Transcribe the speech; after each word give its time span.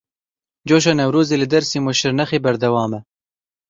Coşa 0.69 0.93
Newrozê 0.99 1.37
li 1.39 1.47
Dêrsim 1.53 1.83
û 1.89 1.93
Şirnexê 1.99 2.39
berdewam 2.45 2.91
e. 2.97 3.01